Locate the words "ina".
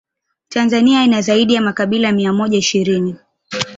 1.03-1.21